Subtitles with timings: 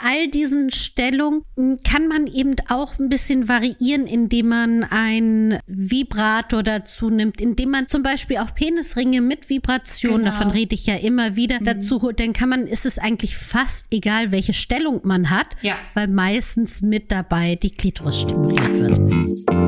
[0.00, 1.42] bei all diesen Stellungen
[1.84, 7.86] kann man eben auch ein bisschen variieren, indem man ein Vibrator dazu nimmt, indem man
[7.86, 10.30] zum Beispiel auch Penisringe mit Vibration, Genau.
[10.30, 12.20] davon rede ich ja immer wieder, dazu holt.
[12.20, 15.76] Dann kann man, ist es eigentlich fast egal, welche Stellung man hat, Ja.
[15.94, 19.67] weil meistens mit dabei die Klitoris stimuliert wird.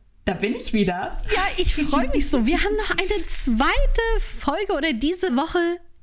[0.25, 1.17] da bin ich wieder.
[1.33, 2.45] Ja, ich freue mich so.
[2.45, 5.59] Wir haben noch eine zweite Folge oder diese Woche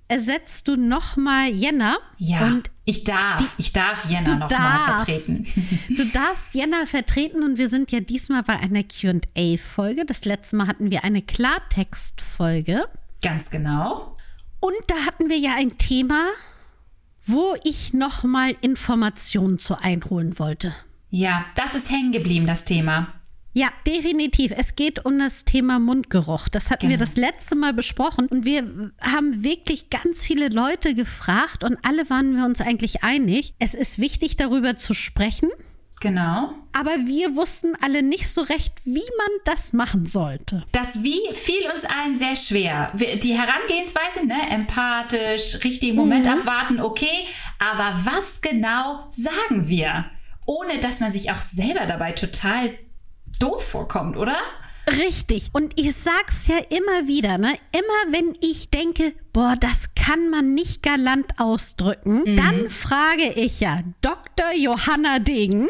[0.09, 1.99] ersetzt du nochmal Jenna.
[2.17, 5.05] Ja, Und ich darf, ich darf Jena du noch mal darfst.
[5.11, 5.47] vertreten.
[5.97, 10.05] Du darfst Jenna vertreten und wir sind ja diesmal bei einer QA-Folge.
[10.07, 12.89] Das letzte Mal hatten wir eine Klartext-Folge.
[13.23, 14.17] Ganz genau.
[14.61, 16.27] Und da hatten wir ja ein Thema,
[17.27, 20.75] wo ich nochmal Informationen zu einholen wollte.
[21.11, 23.13] Ja, das ist hängen geblieben, das Thema.
[23.59, 24.53] Ja, definitiv.
[24.57, 26.49] Es geht um das Thema Mundgeruch.
[26.49, 27.01] Das hatten wir Genau.
[27.01, 32.37] das letzte Mal besprochen und wir haben wirklich ganz viele Leute gefragt und alle waren
[32.37, 33.55] wir uns eigentlich einig.
[33.59, 35.51] Es ist wichtig, darüber zu sprechen,
[36.01, 36.55] Genau.
[36.73, 40.65] aber wir wussten alle nicht so recht, wie man das machen sollte.
[40.71, 42.93] Das Wie fiel uns allen sehr schwer.
[42.95, 46.31] Wir- Die Herangehensweise, ne, empathisch, richtigen Moment Mhm.
[46.33, 47.27] abwarten, okay.
[47.59, 50.05] Aber was genau sagen wir?
[50.47, 52.79] Ohne dass man sich auch selber dabei total
[53.39, 54.37] doof vorkommt, oder?
[54.89, 55.51] Richtig.
[55.53, 57.55] Und ich sag's ja immer wieder, ne?
[57.73, 62.37] Immer wenn ich denke, boah, das kann man nicht galant ausdrücken, Mhm.
[62.37, 64.53] dann frage ich ja Dr.
[64.57, 65.69] Johanna Degen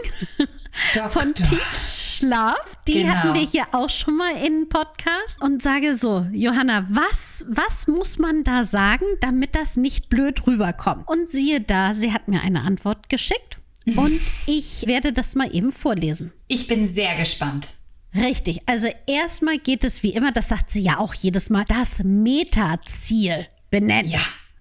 [1.09, 1.49] von Doktor.
[1.49, 2.75] Teach Schlaf.
[2.89, 3.13] Die Genau.
[3.15, 8.19] hatten wir hier auch schon mal in Podcast und sage so, Johanna, was, was muss
[8.19, 11.07] man da sagen, damit das nicht blöd rüberkommt?
[11.09, 13.58] Und siehe da, sie hat mir eine Antwort geschickt
[13.97, 16.33] und ich werde das mal eben vorlesen.
[16.49, 17.69] Ich bin sehr gespannt.
[18.15, 18.61] Richtig.
[18.67, 23.47] Also erstmal geht es wie immer, das sagt sie ja auch jedes Mal, das Metaziel
[23.71, 24.11] benennen.
[24.11, 24.21] Ja.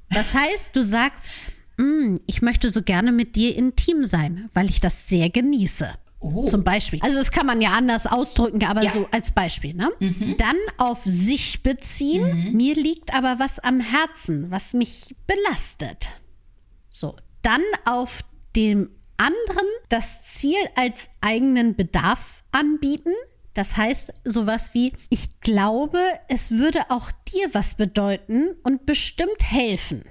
[0.10, 1.28] Das heißt, du sagst,
[1.78, 5.90] "Mm, ich möchte so gerne mit dir intim sein, weil ich das sehr genieße.
[6.20, 6.46] Oh.
[6.48, 7.00] Zum Beispiel.
[7.04, 8.92] Also das kann man ja anders ausdrücken, aber Ja.
[8.92, 9.76] so als Beispiel.
[9.76, 9.90] Ne?
[10.40, 12.54] Dann auf sich beziehen.
[12.54, 16.10] Mir liegt aber was am Herzen, was mich belastet.
[16.90, 18.22] So, dann auf
[18.56, 23.14] dem anderen das Ziel als eigenen Bedarf anbieten.
[23.54, 30.04] Das heißt sowas wie, ich glaube, es würde auch dir was bedeuten und bestimmt helfen.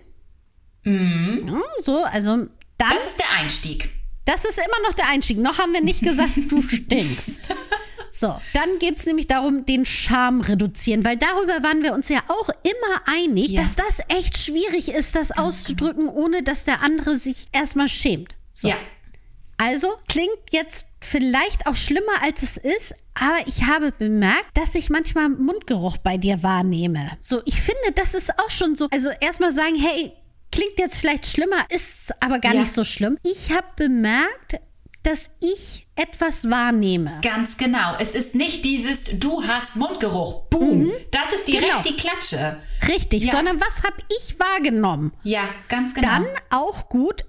[0.85, 2.37] Ja, so, also
[2.79, 3.91] dann, Das ist der Einstieg.
[4.25, 5.39] das ist immer noch der Einstieg.
[5.39, 7.49] Noch haben wir nicht gesagt, du stinkst.
[8.11, 12.21] So, dann geht es nämlich darum, den Charme reduzieren, weil darüber waren wir uns ja
[12.29, 13.61] auch immer einig, Ja.
[13.63, 18.35] dass das echt schwierig ist, das auszudrücken, ohne dass der andere sich erstmal schämt.
[18.53, 18.69] So.
[18.69, 18.77] Ja.
[19.59, 24.91] Also klingt jetzt vielleicht auch schlimmer, als es ist, aber ich habe bemerkt, dass ich
[24.91, 27.11] manchmal Mundgeruch bei dir wahrnehme.
[27.21, 28.89] So, ich finde, das ist auch schon so.
[28.91, 30.13] Also erstmal sagen, hey,
[30.53, 32.61] klingt jetzt vielleicht schlimmer, ist aber gar Ja.
[32.61, 33.19] nicht so schlimm.
[33.23, 34.61] Ich habe bemerkt,
[35.03, 37.21] dass ich etwas wahrnehme.
[37.23, 37.95] Ganz genau.
[38.01, 40.47] Es ist nicht dieses, du hast Mundgeruch.
[40.51, 40.91] Boom.
[41.13, 41.83] Das ist direkt Genau.
[41.83, 42.61] die Klatsche.
[42.89, 43.33] Richtig, Ja.
[43.33, 45.13] sondern was habe ich wahrgenommen?
[45.23, 46.09] Ja, ganz genau.
[46.09, 47.25] Dann auch gut,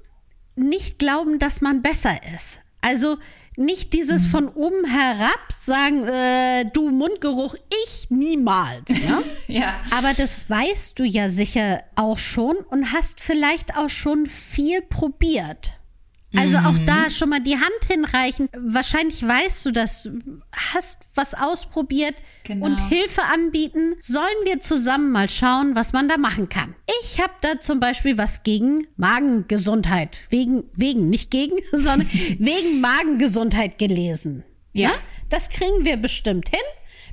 [0.58, 2.62] nicht glauben, dass man besser ist.
[2.82, 3.18] Also
[3.56, 4.30] nicht dieses Mhm.
[4.30, 8.84] von oben herab sagen, äh, du Mundgeruch, ich niemals.
[8.90, 9.22] Ja?
[9.48, 9.80] ja.
[9.92, 15.72] Aber das weißt du ja sicher auch schon und hast vielleicht auch schon viel probiert.
[16.36, 16.86] Also auch Mhm.
[16.86, 18.50] da schon mal die Hand hinreichen.
[18.58, 20.10] Wahrscheinlich weißt du das,
[20.74, 22.66] hast was ausprobiert Genau.
[22.66, 23.96] und Hilfe anbieten.
[24.02, 26.76] Sollen wir zusammen mal schauen, was man da machen kann?
[27.02, 30.20] Ich habe da zum Beispiel was gegen Magengesundheit.
[30.30, 34.44] Wegen, wegen, nicht gegen, sondern wegen Magengesundheit gelesen.
[34.74, 34.92] Ja.
[35.30, 36.60] Das kriegen wir bestimmt hin,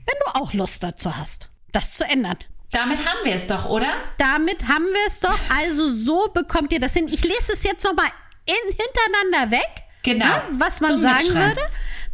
[0.06, 2.36] wenn du auch Lust dazu hast, das zu ändern.
[2.72, 3.92] Damit haben wir es doch, oder?
[4.18, 5.38] Damit haben wir es doch.
[5.56, 7.06] Also so bekommt ihr das hin.
[7.08, 8.08] Ich lese es jetzt noch mal
[8.46, 9.84] in, hintereinander weg.
[10.02, 10.26] Genau.
[10.26, 11.60] ne, was man Zum sagen würde.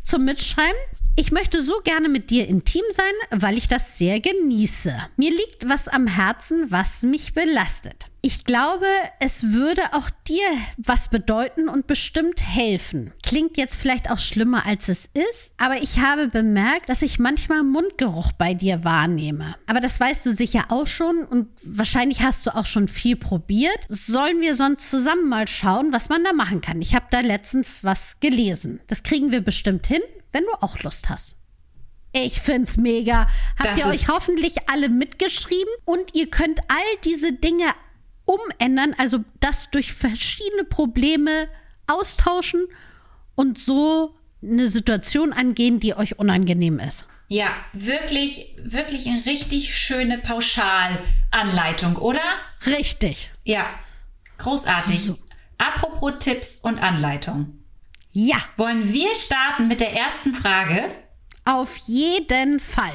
[0.05, 0.81] Zum Mitschreiben.
[1.17, 4.95] Ich möchte so gerne mit dir intim sein, weil ich das sehr genieße.
[5.17, 8.07] Mir liegt was am Herzen, was mich belastet.
[8.23, 8.87] Ich glaube,
[9.19, 10.45] es würde auch dir
[10.77, 13.13] was bedeuten und bestimmt helfen.
[13.23, 17.63] Klingt jetzt vielleicht auch schlimmer, als es ist, aber ich habe bemerkt, dass ich manchmal
[17.63, 19.57] Mundgeruch bei dir wahrnehme.
[19.67, 23.79] Aber das weißt du sicher auch schon und wahrscheinlich hast du auch schon viel probiert.
[23.89, 26.83] Sollen wir sonst zusammen mal schauen, was man da machen kann?
[26.83, 28.81] Ich habe da letztens was gelesen.
[28.87, 31.37] Das kriegen wir bestimmt hin, wenn du auch Lust hast.
[32.13, 33.29] Ich find's mega.
[33.59, 37.65] Habt Das ihr euch hoffentlich alle mitgeschrieben und ihr könnt all diese Dinge
[38.31, 41.49] umändern, also das durch verschiedene Probleme
[41.87, 42.67] austauschen
[43.35, 47.05] und so eine Situation angehen, die euch unangenehm ist.
[47.29, 52.23] Ja, wirklich, wirklich eine richtig schöne Pauschalanleitung, oder?
[52.67, 53.31] Richtig.
[53.45, 53.67] Ja,
[54.39, 55.01] großartig.
[55.03, 55.19] So.
[55.59, 57.57] Apropos Tipps und Anleitung.
[58.13, 60.95] Ja, Wollen wir starten mit der ersten Frage?
[61.45, 62.93] auf jeden Fall.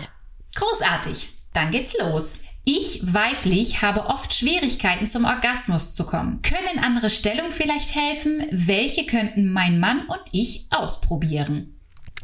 [0.56, 1.30] Großartig.
[1.54, 2.42] Dann geht's los.
[2.66, 6.42] Ich, weiblich, habe oft Schwierigkeiten zum Orgasmus zu kommen.
[6.42, 8.48] Können andere Stellungen vielleicht helfen?
[8.52, 11.76] Welche könnten mein Mann und ich ausprobieren?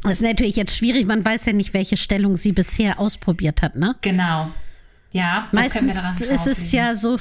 [0.02, 3.76] Das ist natürlich jetzt schwierig, man weiß ja nicht, welche Stellung sie bisher ausprobiert hat,
[3.76, 3.94] ne?
[4.00, 4.50] Genau.
[5.12, 7.18] Ja, das können wir Meistens daran ist es ja so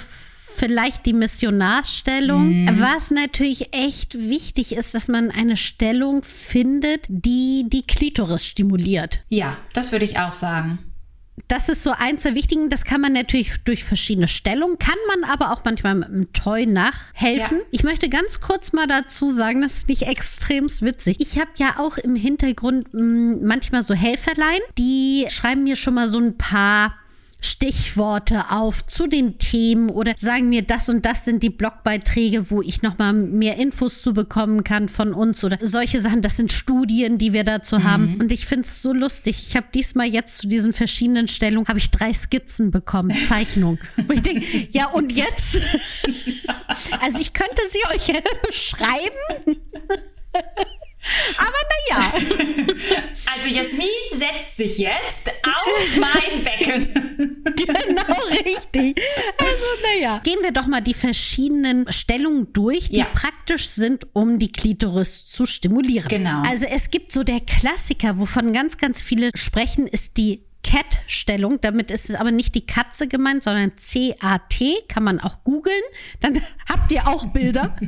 [0.56, 2.64] vielleicht die Missionarsstellung.
[2.64, 2.82] Mhm.
[2.82, 9.20] Was natürlich echt wichtig ist, dass man eine Stellung findet, die die Klitoris stimuliert.
[9.30, 10.80] Ja, das würde ich auch sagen.
[11.48, 12.70] Das ist so eins der wichtigen.
[12.70, 16.66] Das kann man natürlich durch verschiedene Stellungen, kann man aber auch manchmal mit einem Toy
[16.66, 17.60] nachhelfen.
[17.60, 17.66] Ja.
[17.72, 21.18] Ich möchte ganz kurz mal dazu sagen, das ist nicht extremst witzig.
[21.20, 26.08] Ich habe ja auch im Hintergrund mh, manchmal so Helferlein, die schreiben mir schon mal
[26.08, 26.96] so ein paar
[27.42, 32.62] Stichworte auf zu den Themen oder sagen mir, das und das sind die Blogbeiträge, wo
[32.62, 36.22] ich nochmal mehr Infos zu bekommen kann von uns oder solche Sachen.
[36.22, 38.18] Das sind Studien, die wir dazu haben.
[38.20, 39.44] Und ich finde es so lustig.
[39.48, 43.80] Ich habe diesmal jetzt zu diesen verschiedenen Stellungen, habe ich drei Skizzen bekommen, Zeichnung.
[44.08, 45.58] Wo ich denke, ja und jetzt?
[47.00, 49.58] also ich könnte sie euch beschreiben.
[51.38, 51.58] Aber
[51.90, 52.14] naja.
[53.34, 57.21] Also Jasmin setzt sich jetzt auf mein Becken.
[60.20, 63.06] Gehen wir doch mal die verschiedenen Stellungen durch, die Ja.
[63.06, 66.08] praktisch sind, um die Klitoris zu stimulieren.
[66.08, 66.42] Genau.
[66.44, 71.60] Also es gibt so der Klassiker, wovon ganz, ganz viele sprechen, ist die Cat-Stellung.
[71.62, 74.84] Damit ist aber nicht die Katze gemeint, sondern C-A-T.
[74.88, 75.82] Kann man auch googeln.
[76.20, 77.76] Dann habt ihr auch Bilder.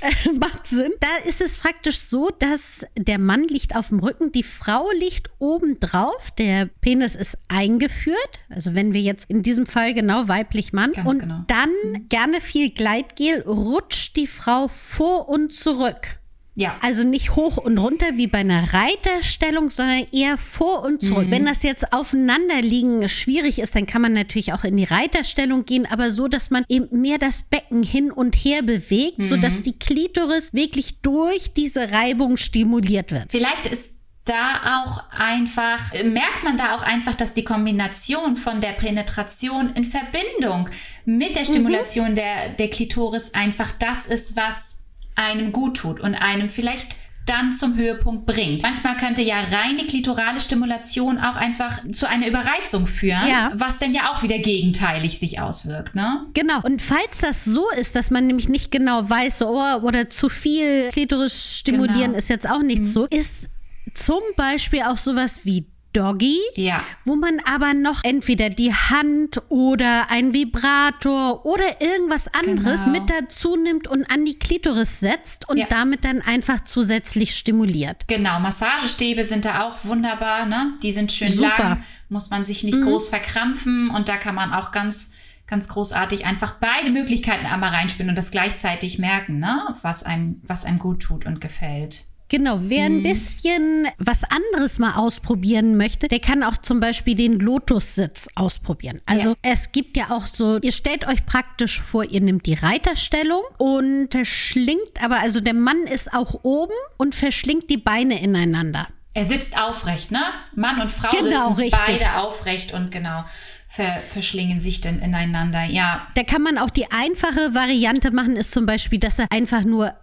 [0.00, 0.92] Äh, Macht Sinn.
[1.00, 5.30] Da ist es praktisch so, dass der Mann liegt auf dem Rücken, die Frau liegt
[5.38, 8.40] oben drauf, der Penis ist eingeführt.
[8.48, 10.92] Also wenn wir jetzt in diesem Fall genau weiblich Mann.
[10.92, 11.44] Ganz und genau.
[11.48, 16.19] dann gerne viel Gleitgel rutscht die Frau vor und zurück.
[16.56, 16.76] Ja.
[16.82, 21.28] Also nicht hoch und runter wie bei einer Reiterstellung, sondern eher vor und zurück.
[21.28, 21.30] Mhm.
[21.30, 25.64] Wenn das jetzt aufeinander liegen schwierig ist, dann kann man natürlich auch in die Reiterstellung
[25.64, 29.24] gehen, aber so, dass man eben mehr das Becken hin und her bewegt, Mhm.
[29.24, 33.26] sodass die Klitoris wirklich durch diese Reibung stimuliert wird.
[33.30, 38.72] Vielleicht ist da auch einfach, merkt man da auch einfach, dass die Kombination von der
[38.72, 40.68] Penetration in Verbindung
[41.04, 44.79] mit der Stimulation der, der Klitoris einfach das ist, was
[45.16, 46.96] einem gut tut und einem vielleicht
[47.26, 48.62] dann zum Höhepunkt bringt.
[48.62, 53.52] Manchmal könnte ja reine klitorale Stimulation auch einfach zu einer Überreizung führen, Ja.
[53.54, 56.26] was dann ja auch wieder gegenteilig sich auswirkt, ne?
[56.34, 56.60] Genau.
[56.62, 60.28] Und falls das so ist, dass man nämlich nicht genau weiß, so, oh, oder zu
[60.28, 62.18] viel Klitoris stimulieren Genau.
[62.18, 63.48] ist jetzt auch nicht so, ist
[63.94, 66.82] zum Beispiel auch sowas wie Doggy, Ja.
[67.04, 73.00] wo man aber noch entweder die Hand oder ein Vibrator oder irgendwas anderes Genau.
[73.00, 75.66] mit dazu nimmt und an die Klitoris setzt und Ja.
[75.68, 78.06] damit dann einfach zusätzlich stimuliert.
[78.08, 80.74] Genau, Massagestäbe sind da auch wunderbar, ne?
[80.82, 81.48] Die sind schön Super.
[81.54, 81.58] Mhm.
[81.58, 85.12] lang, muss man sich nicht groß verkrampfen und da kann man auch ganz,
[85.46, 89.74] ganz großartig einfach beide Möglichkeiten einmal reinspielen und das gleichzeitig merken, ne?
[89.82, 92.04] Was einem, was einem gut tut und gefällt.
[92.30, 92.96] Genau, wer Mhm.
[92.98, 99.00] ein bisschen was anderes mal ausprobieren möchte, der kann auch zum Beispiel den Lotussitz ausprobieren.
[99.04, 99.36] Also Ja.
[99.42, 104.08] es gibt ja auch so, ihr stellt euch praktisch vor, ihr nehmt die Reiterstellung und
[104.12, 108.86] verschlingt, aber also der Mann ist auch oben und verschlingt die Beine ineinander.
[109.12, 110.22] Er sitzt aufrecht, ne?
[110.54, 111.80] Mann und Frau Genau, sitzen richtig.
[111.84, 113.24] beide aufrecht und genau
[113.68, 115.64] ver, verschlingen sich dann ineinander.
[115.64, 119.64] Ja, Da kann man auch die einfache Variante machen, ist zum Beispiel, dass er einfach
[119.64, 119.94] nur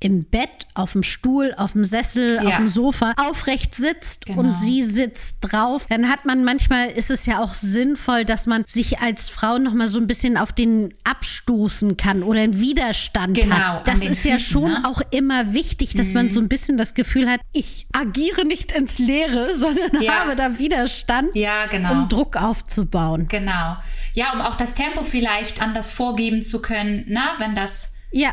[0.00, 2.48] im Bett, auf dem Stuhl, auf dem Sessel, Ja.
[2.50, 4.40] auf dem Sofa aufrecht sitzt Genau.
[4.40, 8.64] und sie sitzt drauf, dann hat man manchmal ist es ja auch sinnvoll, dass man
[8.66, 13.38] sich als Frau noch mal so ein bisschen auf den abstoßen kann oder einen Widerstand
[13.40, 13.88] Genau, hat.
[13.88, 14.82] Das ist ja Füßen, schon ne?
[14.86, 18.98] auch immer wichtig, dass man so ein bisschen das Gefühl hat, ich agiere nicht ins
[18.98, 20.20] Leere, sondern Ja.
[20.20, 21.92] habe da Widerstand, Ja, genau.
[21.92, 23.26] um Druck aufzubauen.
[23.28, 23.76] Genau.
[24.12, 28.32] Ja, um auch das Tempo vielleicht anders vorgeben zu können, na, wenn das Ja,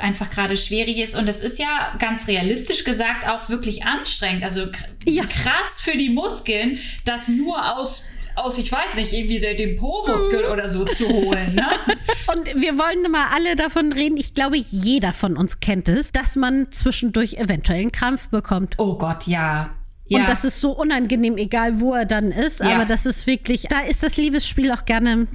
[0.00, 1.14] einfach gerade schwierig ist.
[1.14, 4.42] Und es ist ja ganz realistisch gesagt auch wirklich anstrengend.
[4.42, 4.66] Also
[5.04, 5.22] Ja.
[5.24, 10.46] krass für die Muskeln, das nur aus, aus ich weiß nicht, irgendwie de- dem Po-Muskel
[10.46, 11.54] oder so zu holen.
[11.54, 11.66] Ne?
[12.34, 14.16] Und wir wollen mal alle davon reden.
[14.16, 18.74] Ich glaube, jeder von uns kennt es, dass man zwischendurch eventuell einen Krampf bekommt.
[18.78, 19.70] Oh Gott, ja.
[20.12, 22.60] Ja, Und das ist so unangenehm, egal wo er dann ist.
[22.60, 22.74] Ja.
[22.74, 25.26] Aber das ist wirklich, da ist das Liebesspiel auch gerne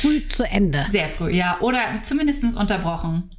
[0.00, 0.86] früh zu Ende.
[0.90, 1.60] sehr früh, ja.
[1.60, 3.30] Oder zumindest unterbrochen.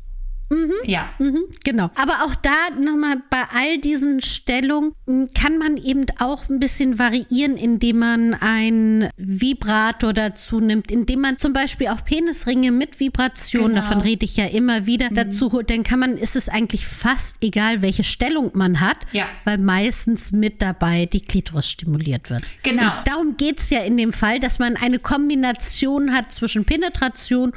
[0.86, 1.10] Ja.
[1.20, 1.92] Mhm, genau.
[1.96, 6.98] Aber auch da nochmal bei all diesen Stellungen m, kann man eben auch ein bisschen
[6.98, 13.70] variieren, indem man ein Vibrator dazu nimmt, indem man zum Beispiel auch Penisringe mit Vibration,
[13.70, 13.82] Genau.
[13.82, 15.70] davon rede ich ja immer wieder, dazu holt.
[15.70, 19.26] Dann kann man, ist es eigentlich fast egal, welche Stellung man hat, Ja.
[19.46, 22.44] weil meistens mit dabei die Klitoris stimuliert wird.
[22.64, 22.98] Genau.
[22.98, 27.50] Und darum geht es ja in dem Fall, dass man eine Kombination hat zwischen Penetration
[27.50, 27.56] und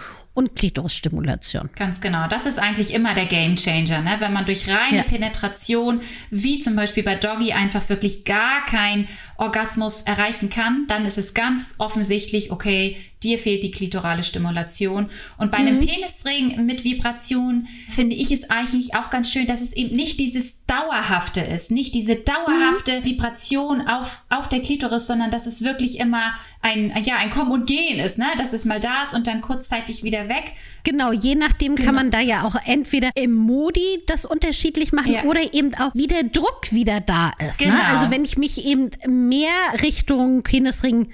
[0.54, 1.70] Klitorisstimulation.
[1.76, 2.26] Ganz genau.
[2.28, 4.16] Das ist eigentlich immer der Game Changer, ne?
[4.18, 5.02] Wenn man durch reine Ja.
[5.02, 11.18] Penetration, wie zum Beispiel bei Doggy, einfach wirklich gar keinen Orgasmus erreichen kann, dann ist
[11.18, 15.10] es ganz offensichtlich, okay, dir fehlt die klitorale Stimulation.
[15.38, 19.72] Und bei einem Penisring mit Vibration finde ich es eigentlich auch ganz schön, dass es
[19.72, 25.46] eben nicht dieses Dauerhafte ist, nicht diese dauerhafte Vibration auf, auf der Klitoris, sondern dass
[25.46, 28.26] es wirklich immer ein, ja, ein Kommen und Gehen ist, ne?
[28.38, 30.52] Dass es mal da ist und dann kurzzeitig wieder weg.
[30.84, 35.24] Genau, je nachdem kann man da ja auch entweder im Modi das unterschiedlich machen Ja.
[35.24, 37.58] oder eben auch, wie der Druck wieder da ist.
[37.58, 37.74] Genau.
[37.74, 37.84] Ne?
[37.84, 39.50] Also wenn ich mich eben mehr
[39.82, 41.08] Richtung Penisring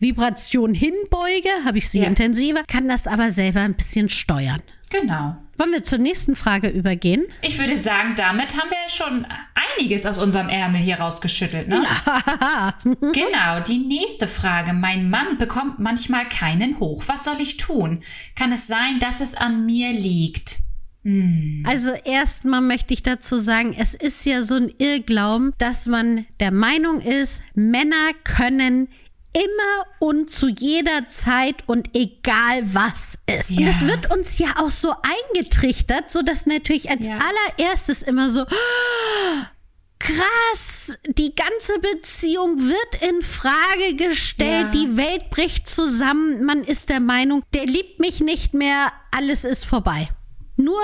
[0.00, 2.06] Vibration hinbeuge, habe ich sie Ja.
[2.06, 4.62] intensiver, kann das aber selber ein bisschen steuern.
[4.90, 5.36] Genau.
[5.58, 7.26] Wollen wir zur nächsten Frage übergehen?
[7.42, 9.26] Ich würde sagen, damit haben wir schon
[9.76, 11.68] einiges aus unserem Ärmel hier rausgeschüttelt.
[11.68, 11.82] Ne?
[13.12, 14.72] genau, die nächste Frage.
[14.72, 17.04] Mein Mann bekommt manchmal keinen hoch.
[17.06, 18.02] Was soll ich tun?
[18.36, 20.58] Kann es sein, dass es an mir liegt?
[21.64, 26.50] Also erstmal möchte ich dazu sagen, es ist ja so ein Irrglauben, dass man der
[26.52, 28.88] Meinung ist, Männer können
[29.44, 33.50] immer und zu jeder Zeit und egal was ist.
[33.50, 33.66] Und Ja.
[33.68, 34.92] das wird uns ja auch so
[35.32, 37.18] eingetrichtert, so dass natürlich als Ja.
[37.18, 38.44] allererstes immer so
[39.98, 44.80] krass, die ganze Beziehung wird in Frage gestellt, Ja.
[44.82, 49.64] die Welt bricht zusammen, man ist der Meinung, der liebt mich nicht mehr, alles ist
[49.66, 50.08] vorbei.
[50.56, 50.80] Nur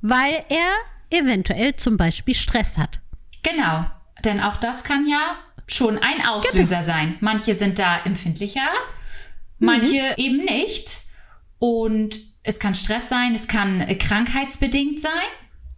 [0.00, 0.70] weil er
[1.10, 3.00] eventuell zum Beispiel Stress hat.
[3.42, 3.84] Genau,
[4.24, 7.16] denn auch das kann ja schon ein Auslöser sein.
[7.20, 8.68] Manche sind da empfindlicher,
[9.58, 11.00] manche eben nicht.
[11.58, 15.12] Und es kann Stress sein, es kann äh, krankheitsbedingt sein.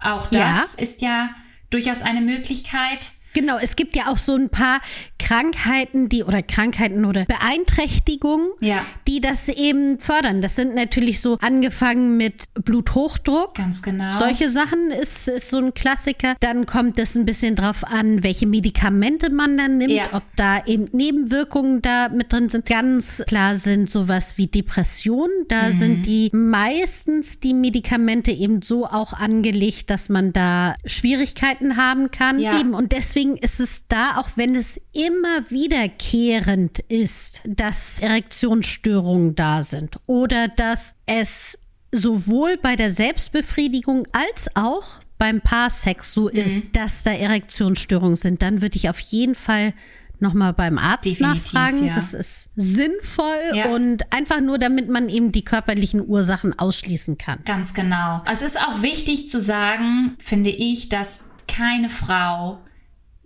[0.01, 1.31] Auch das ist ja
[1.71, 3.11] durchaus eine Möglichkeit.
[3.37, 4.81] Genau, es gibt ja auch so ein paar
[5.19, 8.85] Krankheiten, die oder Krankheiten oder Beeinträchtigungen, Ja.
[9.07, 10.41] die das eben fördern.
[10.41, 13.55] Das sind natürlich so angefangen mit Bluthochdruck.
[13.55, 14.13] Ganz genau.
[14.13, 16.35] Solche Sachen ist, ist so ein Klassiker.
[16.41, 20.05] Dann kommt es ein bisschen drauf an, welche Medikamente man dann nimmt, Ja.
[20.13, 22.67] ob da eben Nebenwirkungen da mit drin sind.
[22.67, 25.45] Ganz klar sind sowas wie Depressionen.
[25.49, 25.73] Da Mhm.
[25.73, 32.39] sind die meistens die Medikamente eben so auch angelegt, dass man da Schwierigkeiten haben kann.
[32.39, 32.59] Ja.
[32.61, 32.73] Eben.
[32.75, 39.99] Und deswegen ist es da, auch wenn es immer wiederkehrend ist, dass Erektionsstörungen da sind
[40.07, 41.59] oder dass es
[41.93, 46.37] sowohl bei der Selbstbefriedigung als auch beim Paarsex so Mhm.
[46.37, 49.73] ist, dass da Erektionsstörungen sind, dann würde ich auf jeden Fall
[50.19, 51.87] nochmal beim Arzt Definitiv, nachfragen.
[51.87, 51.95] ja.
[51.95, 53.67] Das ist sinnvoll Ja.
[53.75, 57.41] und einfach nur, damit man eben die körperlichen Ursachen ausschließen kann.
[57.45, 58.23] Ganz genau.
[58.31, 62.59] Es ist auch wichtig zu sagen, finde ich, dass keine Frau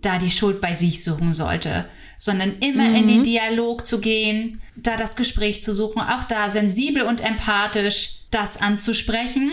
[0.01, 1.85] da die Schuld bei sich suchen sollte,
[2.17, 7.03] sondern immer in den Dialog zu gehen, da das Gespräch zu suchen, auch da sensibel
[7.03, 9.51] und empathisch das anzusprechen.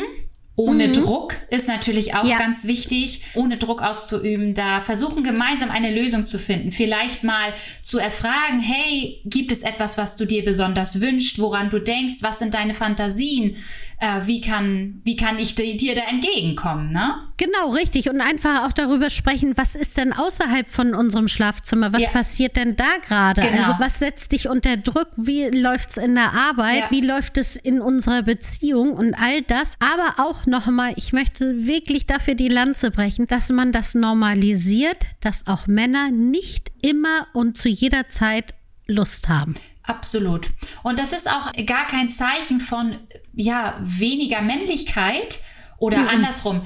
[0.57, 2.37] Ohne Druck ist natürlich auch Ja.
[2.37, 6.73] ganz wichtig, ohne Druck auszuüben, da versuchen gemeinsam eine Lösung zu finden.
[6.73, 7.53] Vielleicht mal
[7.85, 12.41] zu erfragen, hey, gibt es etwas, was du dir besonders wünschst, woran du denkst, was
[12.41, 13.57] sind deine Fantasien?
[14.01, 17.17] Äh, wie, kann, wie kann ich dir da entgegenkommen, ne?
[17.37, 18.09] Genau, richtig.
[18.09, 21.93] Und einfach auch darüber sprechen, was ist denn außerhalb von unserem Schlafzimmer?
[21.93, 22.11] Was ja.
[22.11, 23.41] passiert denn da gerade?
[23.41, 23.57] Genau.
[23.57, 25.09] Also was setzt dich unter Druck?
[25.17, 26.83] Wie läuft es in der Arbeit?
[26.83, 26.91] Ja.
[26.91, 28.93] Wie läuft es in unserer Beziehung?
[28.93, 29.77] Und all das.
[29.81, 35.47] Aber auch nochmal, ich möchte wirklich dafür die Lanze brechen, dass man das normalisiert, dass
[35.47, 38.55] auch Männer nicht immer und zu jeder Zeit
[38.87, 39.55] Lust haben.
[39.89, 40.51] Absolut.
[40.83, 42.99] Und das ist auch gar kein Zeichen von,
[43.39, 45.41] ja, weniger Männlichkeit,
[45.79, 46.09] oder mhm.
[46.09, 46.61] andersrum,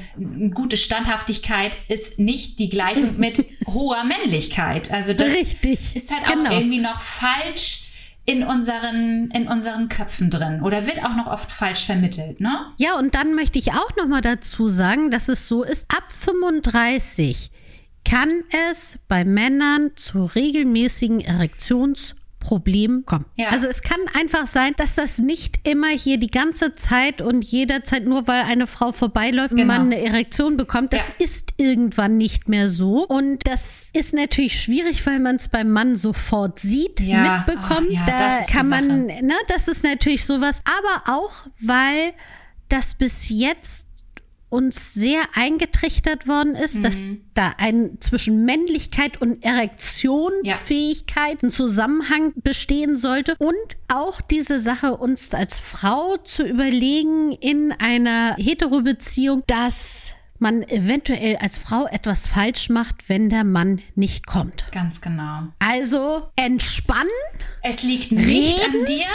[0.55, 4.91] gute Standhaftigkeit ist nicht die Gleichung mit hoher Männlichkeit.
[4.91, 6.49] Also das Richtig, ist halt genau.
[6.49, 7.91] auch irgendwie noch falsch
[8.25, 12.73] in unseren, in unseren Köpfen drin oder wird auch noch oft falsch vermittelt, ne?
[12.79, 16.05] Ja, und dann möchte ich auch noch mal dazu sagen, dass es so ist, ab
[16.13, 17.51] 35
[18.05, 23.25] kann es bei Männern zu regelmäßigen Erektions- Problem kommen.
[23.37, 23.49] Ja.
[23.51, 28.05] Also es kann einfach sein, dass das nicht immer hier die ganze Zeit und jederzeit
[28.05, 29.67] nur weil eine Frau vorbeiläuft, genau.
[29.67, 30.93] man eine Erektion bekommt.
[30.93, 31.15] Das ja.
[31.19, 33.07] ist irgendwann nicht mehr so.
[33.07, 37.45] Und das ist natürlich schwierig, weil man es beim Mann sofort sieht, ja.
[37.47, 37.89] mitbekommt.
[37.99, 40.63] Ach, da kann man, ne, das ist natürlich sowas.
[40.65, 42.13] Aber auch, weil
[42.69, 43.87] das bis jetzt
[44.53, 46.83] uns sehr eingetrichtert worden ist, mhm.
[46.83, 47.05] dass
[47.35, 51.49] da ein zwischen Männlichkeit und Erektionsfähigkeit ja.
[51.49, 53.57] ein Zusammenhang bestehen sollte und
[53.89, 61.57] auch diese Sache uns als Frau zu überlegen in einer Hetero-Beziehung, dass man eventuell als
[61.57, 64.67] Frau etwas falsch macht, wenn der Mann nicht kommt.
[64.73, 65.45] Ganz genau.
[65.61, 67.09] Also entspannen.
[67.63, 69.07] Es liegt nicht reden, an dir.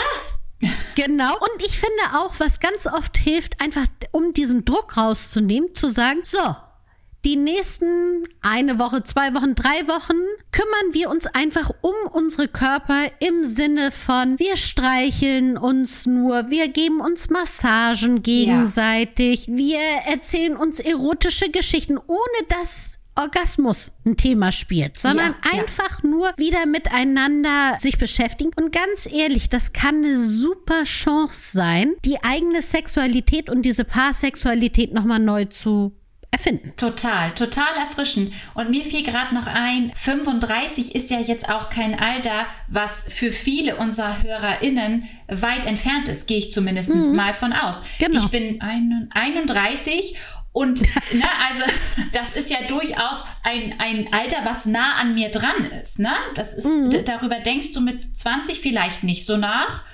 [0.94, 1.34] Genau.
[1.34, 6.20] Und ich finde auch, was ganz oft hilft, einfach um diesen Druck rauszunehmen, zu sagen,
[6.24, 6.56] so,
[7.24, 10.16] die nächsten eine Woche, zwei Wochen, drei Wochen
[10.52, 16.68] kümmern wir uns einfach um unsere Körper im Sinne von, wir streicheln uns nur, wir
[16.68, 19.56] geben uns Massagen gegenseitig, ja.
[19.56, 26.08] wir erzählen uns erotische Geschichten, ohne dass Orgasmus ein Thema spielt, sondern ja, einfach ja.
[26.08, 28.50] nur wieder miteinander sich beschäftigen.
[28.56, 34.94] Und ganz ehrlich, das kann eine super Chance sein, die eigene Sexualität und diese Paarsexualität
[34.94, 35.92] nochmal neu zu
[36.30, 36.72] erfinden.
[36.76, 38.32] Total, total erfrischend.
[38.54, 43.32] Und mir fiel gerade noch ein, 35 ist ja jetzt auch kein Alter, was für
[43.32, 47.16] viele unserer HörerInnen weit entfernt ist, gehe ich zumindest mhm.
[47.16, 47.82] mal von aus.
[47.98, 48.20] Genau.
[48.22, 50.16] Ich bin 31
[50.52, 51.64] und ne, also
[52.12, 55.98] das ist ja durchaus ein, ein Alter, was nah an mir dran ist.
[55.98, 56.12] Ne?
[56.34, 57.04] Das ist, mhm.
[57.04, 59.84] darüber denkst du mit 20 vielleicht nicht so nach.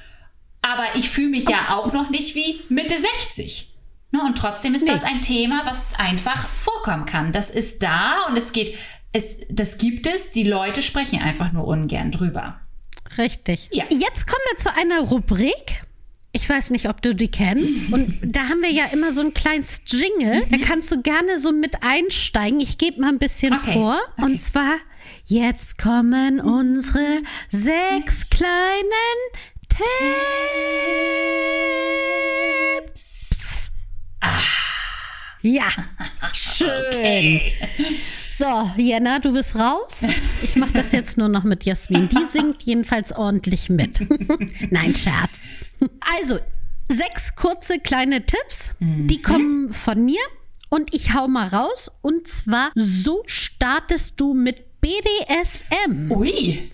[0.62, 3.74] Aber ich fühle mich ja auch noch nicht wie Mitte 60.
[4.12, 4.22] Ne?
[4.22, 4.92] Und trotzdem ist nee.
[4.92, 7.32] das ein Thema, was einfach vorkommen kann.
[7.32, 8.78] Das ist da und es geht,
[9.12, 10.32] es, das gibt es.
[10.32, 12.60] Die Leute sprechen einfach nur ungern drüber.
[13.18, 13.68] Richtig.
[13.72, 13.84] Ja.
[13.90, 15.82] Jetzt kommen wir zu einer Rubrik
[16.34, 17.92] ich weiß nicht, ob du die kennst.
[17.92, 20.44] Und da haben wir ja immer so ein kleines Jingle.
[20.44, 20.50] Mhm.
[20.50, 22.58] Da kannst du gerne so mit einsteigen.
[22.60, 23.72] Ich gebe mal ein bisschen okay.
[23.72, 23.96] vor.
[24.16, 24.24] Okay.
[24.24, 24.78] Und zwar,
[25.26, 28.50] jetzt kommen unsere sechs kleinen
[32.82, 33.70] Tipps.
[34.20, 34.28] Ah.
[35.42, 35.68] Ja,
[36.32, 36.70] schön.
[36.88, 37.52] Okay.
[38.36, 40.00] So, Jenna, du bist raus.
[40.42, 42.08] Ich mache das jetzt nur noch mit Jasmin.
[42.08, 44.00] Die singt jedenfalls ordentlich mit.
[44.70, 45.46] Nein, Scherz.
[46.18, 46.38] Also,
[46.88, 49.06] sechs kurze kleine Tipps, mhm.
[49.06, 50.20] die kommen von mir
[50.68, 51.92] und ich hau mal raus.
[52.02, 56.10] Und zwar, so startest du mit BDSM.
[56.10, 56.70] Ui.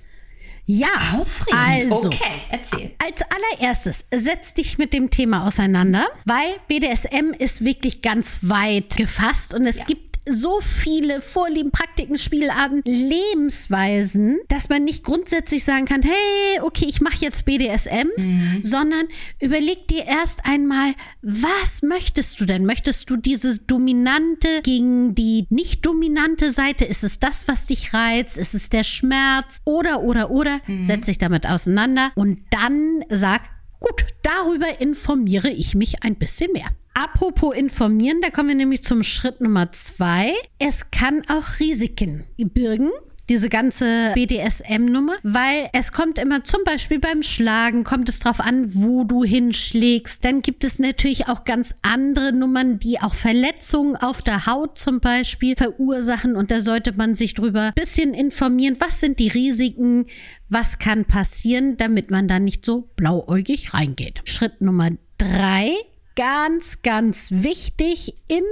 [0.64, 1.92] Ja, Aufregend.
[1.92, 2.92] also okay, erzähl.
[3.04, 9.52] Als allererstes setz dich mit dem Thema auseinander, weil BDSM ist wirklich ganz weit gefasst
[9.52, 9.84] und es ja.
[9.84, 16.86] gibt so viele Vorlieben, Praktiken, Spielarten, Lebensweisen, dass man nicht grundsätzlich sagen kann, hey, okay,
[16.88, 18.60] ich mache jetzt BDSM, mhm.
[18.62, 19.06] sondern
[19.40, 22.64] überleg dir erst einmal, was möchtest du denn?
[22.64, 26.84] Möchtest du diese dominante gegen die nicht dominante Seite?
[26.84, 28.38] Ist es das, was dich reizt?
[28.38, 29.60] Ist es der Schmerz?
[29.64, 30.60] Oder, oder, oder?
[30.66, 30.82] Mhm.
[30.82, 33.42] Setz dich damit auseinander und dann sag,
[33.80, 36.70] gut, darüber informiere ich mich ein bisschen mehr.
[37.02, 40.34] Apropos informieren, da kommen wir nämlich zum Schritt Nummer zwei.
[40.58, 42.90] Es kann auch Risiken birgen
[43.30, 48.74] diese ganze BDSM-Nummer, weil es kommt immer zum Beispiel beim Schlagen, kommt es drauf an,
[48.74, 50.22] wo du hinschlägst.
[50.24, 55.00] Dann gibt es natürlich auch ganz andere Nummern, die auch Verletzungen auf der Haut zum
[55.00, 60.04] Beispiel verursachen und da sollte man sich drüber ein bisschen informieren, was sind die Risiken,
[60.50, 64.20] was kann passieren, damit man da nicht so blauäugig reingeht.
[64.24, 65.72] Schritt Nummer drei
[66.20, 68.44] ganz, ganz wichtig in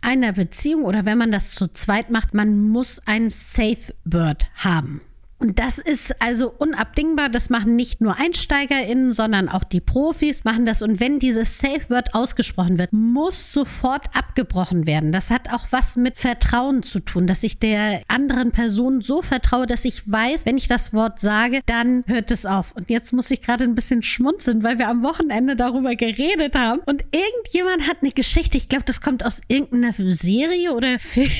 [0.00, 5.00] einer Beziehung oder wenn man das zu zweit macht, man muss ein Safe Word haben.
[5.40, 7.28] Und das ist also unabdingbar.
[7.28, 10.82] Das machen nicht nur EinsteigerInnen, sondern auch die Profis machen das.
[10.82, 15.12] Und wenn dieses Safe Word ausgesprochen wird, muss sofort abgebrochen werden.
[15.12, 19.66] Das hat auch was mit Vertrauen zu tun, dass ich der anderen Person so vertraue,
[19.66, 22.72] dass ich weiß, wenn ich das Wort sage, dann hört es auf.
[22.74, 26.80] Und jetzt muss ich gerade ein bisschen schmunzeln, weil wir am Wochenende darüber geredet haben.
[26.86, 31.30] Und irgendjemand hat eine Geschichte, ich glaube, das kommt aus irgendeiner Serie oder Film.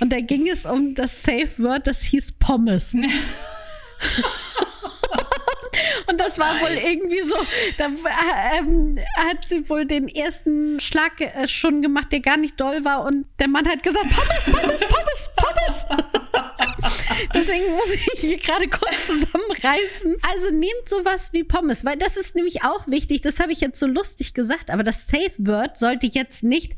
[0.00, 2.94] Und da ging es um das Safe Word, das hieß Pommes.
[6.06, 7.36] Und das war wohl irgendwie so,
[7.78, 7.86] da
[8.58, 13.04] ähm, hat sie wohl den ersten Schlag äh, schon gemacht, der gar nicht doll war.
[13.04, 15.84] Und der Mann hat gesagt, Pommes, Pommes, Pommes, Pommes.
[17.34, 20.16] Deswegen muss ich hier gerade kurz zusammenreißen.
[20.32, 23.20] Also nehmt sowas wie Pommes, weil das ist nämlich auch wichtig.
[23.20, 26.74] Das habe ich jetzt so lustig gesagt, aber das Safe Word sollte jetzt nicht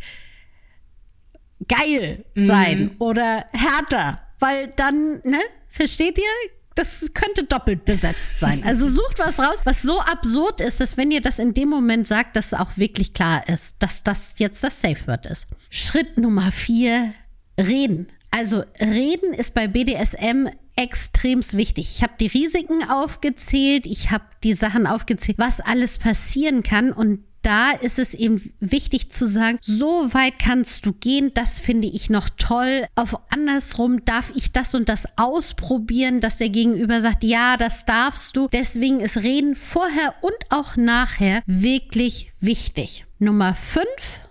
[1.69, 2.97] geil sein mhm.
[2.99, 6.51] oder härter, weil dann, ne, versteht ihr?
[6.75, 8.65] Das könnte doppelt besetzt sein.
[8.65, 12.07] Also sucht was raus, was so absurd ist, dass wenn ihr das in dem Moment
[12.07, 15.49] sagt, dass auch wirklich klar ist, dass das jetzt das Safe Word ist.
[15.69, 17.13] Schritt Nummer vier,
[17.61, 18.07] reden.
[18.31, 21.97] Also reden ist bei BDSM extremst wichtig.
[21.97, 27.25] Ich habe die Risiken aufgezählt, ich habe die Sachen aufgezählt, was alles passieren kann und
[27.43, 32.11] da ist es eben wichtig zu sagen, so weit kannst du gehen, das finde ich
[32.11, 32.87] noch toll.
[32.95, 38.37] Auf andersrum darf ich das und das ausprobieren, dass der Gegenüber sagt, ja, das darfst
[38.37, 38.49] du.
[38.53, 43.05] Deswegen ist Reden vorher und auch nachher wirklich wichtig.
[43.19, 44.22] Nummer fünf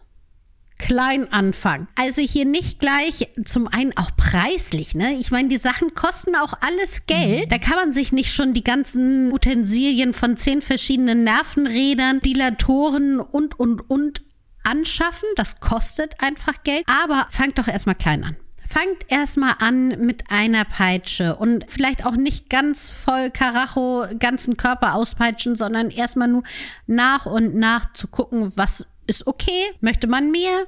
[0.82, 1.88] klein anfangen.
[1.96, 5.13] Also hier nicht gleich zum einen auch preislich, ne?
[5.13, 7.52] Ich meine, die Sachen kosten auch alles Geld.
[7.52, 13.60] Da kann man sich nicht schon die ganzen Utensilien von zehn verschiedenen Nervenrädern, Dilatoren und
[13.60, 14.22] und und
[14.63, 15.30] anschaffen.
[15.36, 16.84] Das kostet einfach Geld.
[16.88, 18.36] Aber fangt doch erstmal klein an.
[18.67, 24.96] Fangt erstmal an mit einer Peitsche und vielleicht auch nicht ganz voll Karacho, ganzen Körper
[24.96, 26.44] auspeitschen, sondern erstmal nur
[26.88, 29.71] nach und nach zu gucken, was ist okay.
[29.82, 30.65] Möchte man mehr?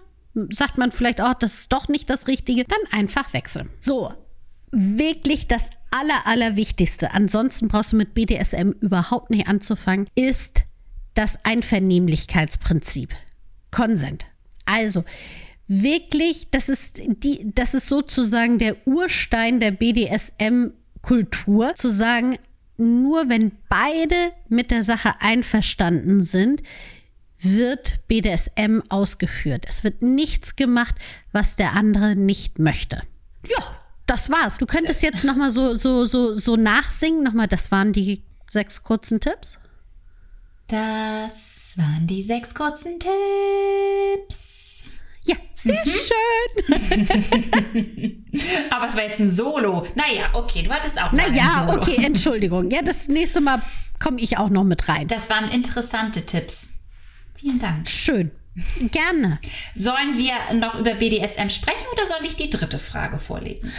[0.49, 2.65] Sagt man vielleicht auch, das ist doch nicht das Richtige?
[2.65, 3.69] Dann einfach wechseln.
[3.79, 4.13] So,
[4.71, 10.63] wirklich das Aller, Allerwichtigste, ansonsten brauchst du mit BDSM überhaupt nicht anzufangen, ist
[11.13, 13.13] das Einvernehmlichkeitsprinzip.
[13.69, 14.25] Consent.
[14.65, 15.03] Also,
[15.67, 22.39] wirklich, das ist die, das ist sozusagen der Urstein der BDSM-Kultur, zu sagen,
[22.77, 24.15] nur wenn beide
[24.49, 26.63] mit der Sache einverstanden sind,
[27.43, 29.65] wird BDSM ausgeführt.
[29.67, 30.95] Es wird nichts gemacht,
[31.31, 33.01] was der andere nicht möchte.
[33.47, 33.63] Ja,
[34.05, 34.57] das war's.
[34.57, 37.23] Du könntest jetzt noch mal so so so so nachsingen.
[37.23, 39.57] Noch mal, das waren die sechs kurzen Tipps.
[40.67, 44.97] Das waren die sechs kurzen Tipps.
[45.25, 45.89] Ja, sehr mhm.
[46.69, 48.25] schön.
[48.69, 49.87] Aber es war jetzt ein Solo.
[49.95, 52.69] Naja, okay, du hattest auch noch Naja, okay, Entschuldigung.
[52.69, 53.61] Ja, das nächste Mal
[53.99, 55.07] komme ich auch noch mit rein.
[55.07, 56.72] Das waren interessante Tipps.
[57.43, 57.89] Vielen Dank.
[57.89, 58.31] Schön.
[58.91, 59.37] Gerne.
[59.75, 63.73] Sollen wir noch über BDSM sprechen oder soll ich die dritte Frage vorlesen?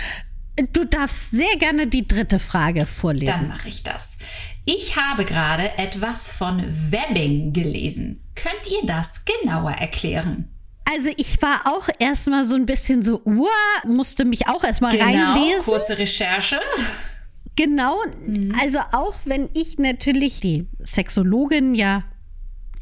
[0.74, 3.32] Du darfst sehr gerne die dritte Frage vorlesen.
[3.32, 4.18] Dann mache ich das.
[4.66, 8.22] Ich habe gerade etwas von Webbing gelesen.
[8.34, 10.50] Könnt ihr das genauer erklären?
[10.84, 15.06] Also ich war auch erstmal so ein bisschen so, uah, musste mich auch erstmal genau,
[15.06, 15.64] reinlesen.
[15.64, 16.60] Kurze Recherche.
[17.56, 17.96] Genau,
[18.26, 18.54] mhm.
[18.60, 22.04] also auch wenn ich natürlich die Sexologin ja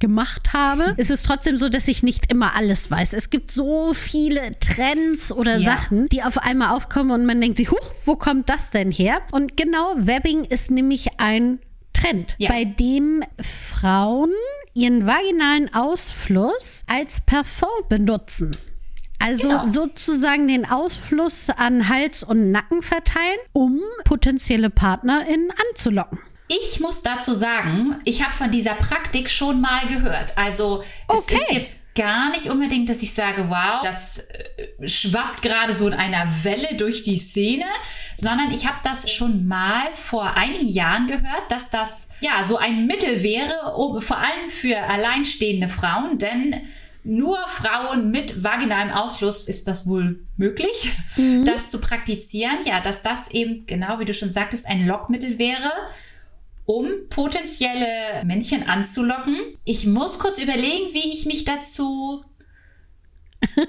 [0.02, 3.12] gemacht habe, ist es trotzdem so, dass ich nicht immer alles weiß.
[3.14, 5.76] Es gibt so viele Trends oder ja.
[5.76, 9.20] Sachen, die auf einmal aufkommen und man denkt sich, huch, wo kommt das denn her?
[9.30, 11.60] Und genau, Webbing ist nämlich ein
[11.92, 12.50] Trend, ja.
[12.50, 14.32] bei dem Frauen
[14.74, 18.50] ihren vaginalen Ausfluss als Parfum benutzen.
[19.20, 19.66] Also genau.
[19.66, 26.18] sozusagen den Ausfluss an Hals und Nacken verteilen, um potenzielle PartnerInnen anzulocken.
[26.60, 30.36] Ich muss dazu sagen, ich habe von dieser Praktik schon mal gehört.
[30.36, 31.34] Also okay.
[31.36, 35.86] es ist jetzt gar nicht unbedingt, dass ich sage, wow, das äh, schwappt gerade so
[35.86, 37.66] in einer Welle durch die Szene,
[38.16, 42.86] sondern ich habe das schon mal vor einigen Jahren gehört, dass das ja so ein
[42.86, 46.62] Mittel wäre, um, vor allem für alleinstehende Frauen, denn
[47.04, 51.44] nur Frauen mit vaginalem Ausfluss ist das wohl möglich, mhm.
[51.44, 52.58] das zu praktizieren.
[52.64, 55.72] Ja, dass das eben, genau wie du schon sagtest, ein Lockmittel wäre
[56.64, 59.36] um potenzielle Männchen anzulocken.
[59.64, 62.24] Ich muss kurz überlegen, wie ich mich dazu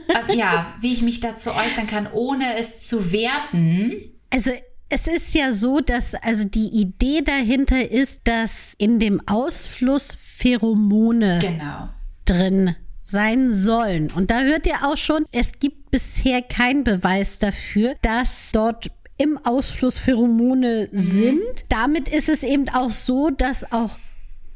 [0.08, 4.12] äh, ja, wie ich mich dazu äußern kann, ohne es zu werten.
[4.30, 4.52] Also
[4.90, 11.40] es ist ja so, dass also die Idee dahinter ist, dass in dem Ausfluss Pheromone
[11.42, 11.90] genau.
[12.26, 14.12] drin sein sollen.
[14.12, 19.38] Und da hört ihr auch schon, es gibt bisher keinen Beweis dafür, dass dort im
[19.44, 20.98] Ausfluss Pheromone mhm.
[20.98, 21.66] sind.
[21.70, 23.98] Damit ist es eben auch so, dass auch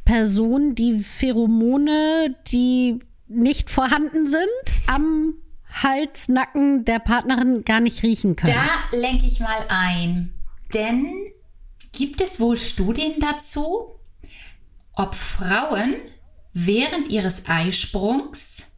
[0.06, 4.48] Personen, die Pheromone, die nicht vorhanden sind,
[4.88, 5.34] am
[5.70, 8.56] Hals, Nacken der Partnerin gar nicht riechen können.
[8.56, 10.34] Da lenke ich mal ein.
[10.74, 11.12] Denn
[11.92, 14.00] gibt es wohl Studien dazu,
[14.94, 15.96] ob Frauen
[16.54, 18.78] während ihres Eisprungs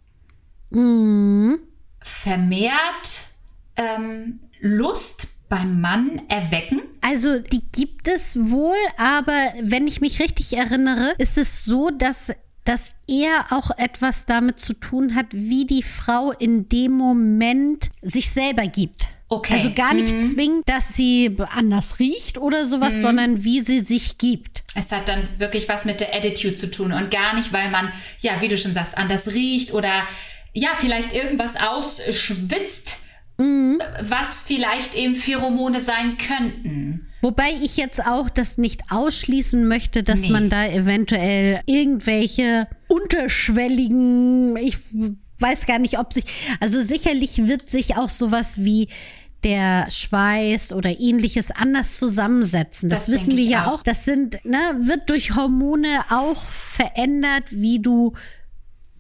[0.70, 1.60] mhm.
[2.02, 3.22] vermehrt
[3.76, 6.82] ähm, Lust beim Mann erwecken?
[7.02, 12.32] Also die gibt es wohl, aber wenn ich mich richtig erinnere, ist es so, dass
[12.66, 18.30] dass er auch etwas damit zu tun hat, wie die Frau in dem Moment sich
[18.30, 19.08] selber gibt.
[19.28, 19.54] Okay.
[19.54, 20.20] Also gar nicht mhm.
[20.20, 23.02] zwingend, dass sie anders riecht oder sowas, mhm.
[23.02, 24.64] sondern wie sie sich gibt.
[24.76, 27.92] Es hat dann wirklich was mit der Attitude zu tun und gar nicht, weil man,
[28.20, 30.04] ja, wie du schon sagst, anders riecht oder
[30.54, 32.99] ja, vielleicht irgendwas ausschwitzt,
[33.40, 33.80] mhm.
[34.02, 37.08] was vielleicht eben Pheromone sein könnten.
[37.22, 40.30] Wobei ich jetzt auch das nicht ausschließen möchte, dass nee.
[40.30, 44.78] man da eventuell irgendwelche unterschwelligen, ich
[45.40, 46.24] weiß gar nicht, ob sich,
[46.60, 48.88] also sicherlich wird sich auch sowas wie
[49.44, 52.90] der Schweiß oder ähnliches anders zusammensetzen.
[52.90, 53.80] Das, das wissen wir ja auch.
[53.80, 53.84] auch.
[53.84, 58.14] Das sind, ne, wird durch Hormone auch verändert, wie du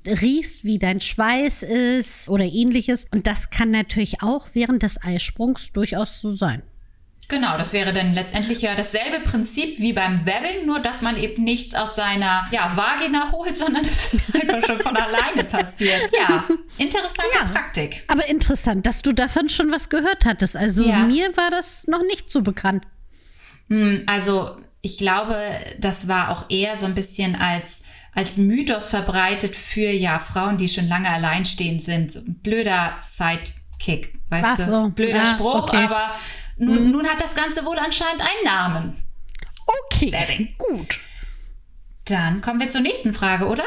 [0.05, 3.05] riechst, wie dein Schweiß ist oder ähnliches.
[3.11, 6.63] Und das kann natürlich auch während des Eisprungs durchaus so sein.
[7.29, 11.43] Genau, das wäre dann letztendlich ja dasselbe Prinzip wie beim Webbing, nur dass man eben
[11.43, 16.09] nichts aus seiner ja, Vagina holt, sondern das einfach schon von alleine passiert.
[16.11, 16.45] Ja,
[16.79, 18.03] interessante ja, Praktik.
[18.07, 20.57] Aber interessant, dass du davon schon was gehört hattest.
[20.57, 21.03] Also ja.
[21.03, 22.83] mir war das noch nicht so bekannt.
[23.69, 29.55] Hm, also ich glaube, das war auch eher so ein bisschen als als Mythos verbreitet
[29.55, 32.11] für ja Frauen, die schon lange alleinstehend sind.
[32.11, 34.83] So blöder Sidekick, weißt Ach so.
[34.83, 34.89] du?
[34.91, 35.77] Blöder ja, Spruch, okay.
[35.77, 36.15] aber
[36.57, 36.91] nun, mhm.
[36.91, 39.03] nun, hat das Ganze wohl anscheinend einen Namen.
[39.91, 40.53] Okay, Wedding.
[40.57, 40.99] gut.
[42.05, 43.65] Dann kommen wir zur nächsten Frage, oder?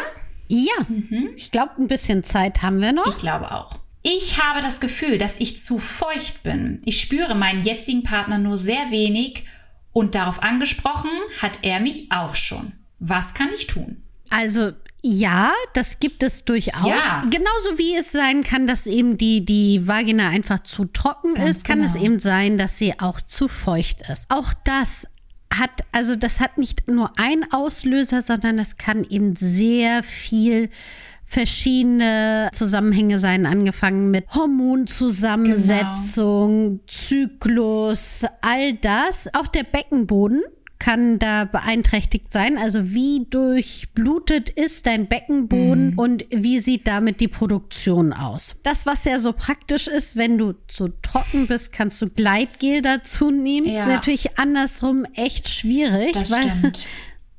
[0.48, 1.30] Ja, mhm.
[1.36, 3.06] ich glaube, ein bisschen Zeit haben wir noch.
[3.06, 3.78] Ich glaube auch.
[4.02, 6.82] Ich habe das Gefühl, dass ich zu feucht bin.
[6.84, 9.46] Ich spüre meinen jetzigen Partner nur sehr wenig
[9.92, 12.72] und darauf angesprochen hat er mich auch schon.
[12.98, 14.02] Was kann ich tun?
[14.32, 16.86] Also ja, das gibt es durchaus.
[16.86, 17.24] Ja.
[17.28, 21.64] Genauso wie es sein kann, dass eben die, die Vagina einfach zu trocken Ganz ist,
[21.64, 21.90] kann genau.
[21.90, 24.30] es eben sein, dass sie auch zu feucht ist.
[24.30, 25.08] Auch das
[25.52, 30.70] hat, also das hat nicht nur ein Auslöser, sondern es kann eben sehr viel
[31.26, 36.80] verschiedene Zusammenhänge sein, angefangen mit Hormonzusammensetzung, genau.
[36.86, 39.34] Zyklus, all das.
[39.34, 40.42] Auch der Beckenboden
[40.82, 42.58] kann da beeinträchtigt sein.
[42.58, 45.98] Also wie durchblutet ist dein Beckenboden mhm.
[45.98, 48.56] und wie sieht damit die Produktion aus?
[48.64, 53.30] Das, was ja so praktisch ist, wenn du zu trocken bist, kannst du Gleitgel dazu
[53.30, 53.68] nehmen.
[53.68, 53.74] Ja.
[53.74, 56.14] Ist natürlich andersrum echt schwierig.
[56.14, 56.86] Das weil stimmt.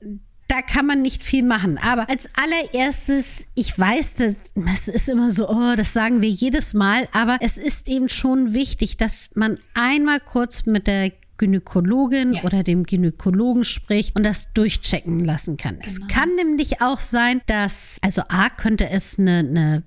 [0.48, 1.78] da kann man nicht viel machen.
[1.78, 6.74] Aber als allererstes, ich weiß, das, das, ist immer so, oh, das sagen wir jedes
[6.74, 11.12] Mal, aber es ist eben schon wichtig, dass man einmal kurz mit der
[11.44, 12.44] Gynäkologin ja.
[12.44, 15.76] oder dem Gynäkologen spricht und das durchchecken lassen kann.
[15.76, 15.86] Genau.
[15.86, 19.84] Es kann nämlich auch sein, dass, also A, könnte es eine, eine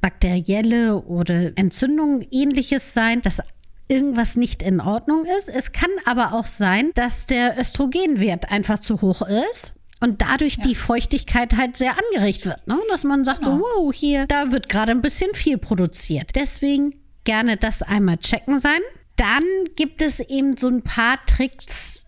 [0.00, 3.42] bakterielle oder Entzündung ähnliches sein, dass
[3.86, 5.50] irgendwas nicht in Ordnung ist.
[5.50, 10.62] Es kann aber auch sein, dass der Östrogenwert einfach zu hoch ist und dadurch ja.
[10.64, 12.66] die Feuchtigkeit halt sehr angeregt wird.
[12.66, 12.78] Ne?
[12.90, 13.58] Dass man sagt, genau.
[13.58, 16.30] so, wow, hier, da wird gerade ein bisschen viel produziert.
[16.34, 18.80] Deswegen gerne das einmal checken sein.
[19.16, 19.44] Dann
[19.76, 22.03] gibt es eben so ein paar Tricks,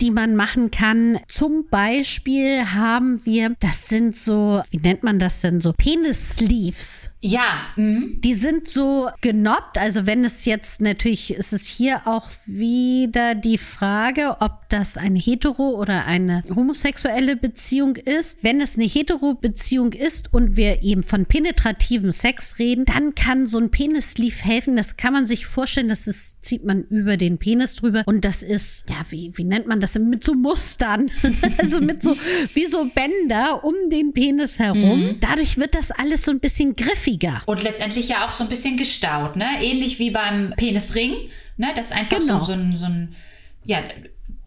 [0.00, 1.18] die man machen kann.
[1.28, 5.72] Zum Beispiel haben wir, das sind so, wie nennt man das denn so?
[5.72, 7.10] Penis-Sleeves.
[7.20, 7.68] Ja.
[7.76, 8.20] Mhm.
[8.22, 9.78] Die sind so genoppt.
[9.78, 15.18] Also wenn es jetzt natürlich, ist es hier auch wieder die Frage, ob das eine
[15.18, 18.44] hetero oder eine homosexuelle Beziehung ist.
[18.44, 23.46] Wenn es eine hetero Beziehung ist und wir eben von penetrativem Sex reden, dann kann
[23.46, 24.76] so ein Penis-Sleeve helfen.
[24.76, 28.42] Das kann man sich vorstellen, das ist, zieht man über den Penis drüber und das
[28.42, 31.10] ist, ja, wie, wie nennt man man das mit so Mustern,
[31.58, 32.16] also mit so
[32.54, 35.00] wie so Bänder um den Penis herum.
[35.00, 35.20] Mhm.
[35.20, 37.42] Dadurch wird das alles so ein bisschen griffiger.
[37.46, 39.46] Und letztendlich ja auch so ein bisschen gestaut, ne?
[39.60, 41.14] Ähnlich wie beim Penisring,
[41.56, 41.68] ne?
[41.74, 42.38] Das einfach genau.
[42.40, 43.16] so, so, ein, so ein,
[43.64, 43.82] ja,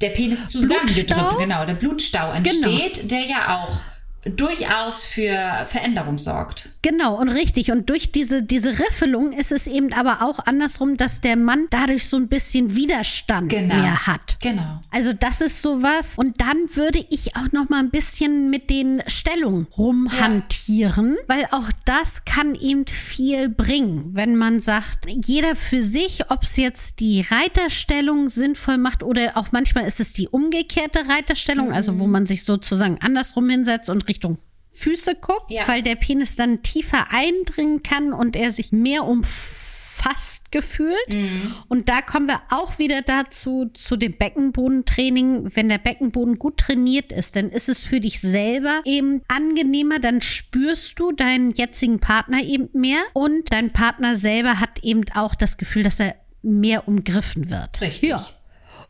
[0.01, 3.07] der Penis zusammengedrückt, genau, der Blutstau entsteht, genau.
[3.07, 3.81] der ja auch
[4.29, 6.69] durchaus für Veränderung sorgt.
[6.81, 7.71] Genau und richtig.
[7.71, 12.07] Und durch diese, diese Riffelung ist es eben aber auch andersrum, dass der Mann dadurch
[12.07, 13.75] so ein bisschen Widerstand Genau.
[13.75, 14.37] mehr hat.
[14.41, 14.81] Genau.
[14.91, 16.13] Also das ist sowas.
[16.17, 21.69] Und dann würde ich auch noch mal ein bisschen mit den Stellungen rumhantieren, weil auch
[21.85, 27.21] das kann eben viel bringen, wenn man sagt, jeder für sich, ob es jetzt die
[27.21, 32.43] Reiterstellung sinnvoll macht oder auch manchmal ist es die umgekehrte Reiterstellung, also wo man sich
[32.43, 34.37] sozusagen andersrum hinsetzt und Richtung
[34.71, 35.67] Füße guckt, Ja.
[35.67, 40.95] weil der Penis dann tiefer eindringen kann und er sich mehr umfasst gefühlt.
[41.67, 45.49] Und da kommen wir auch wieder dazu, zu dem Beckenbodentraining.
[45.55, 50.21] Wenn der Beckenboden gut trainiert ist, dann ist es für dich selber eben angenehmer, dann
[50.21, 55.57] spürst du deinen jetzigen Partner eben mehr und dein Partner selber hat eben auch das
[55.57, 57.81] Gefühl, dass er mehr umgriffen wird.
[57.81, 58.09] Richtig.
[58.09, 58.25] Ja.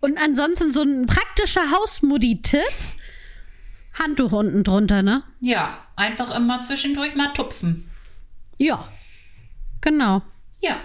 [0.02, 2.62] Und ansonsten so ein praktischer Hausmutti-Tipp.
[3.99, 5.23] Handtuch unten drunter, ne?
[5.41, 7.89] Ja, einfach immer zwischendurch mal tupfen.
[8.57, 8.88] Ja.
[9.81, 10.21] Genau.
[10.62, 10.77] Ja.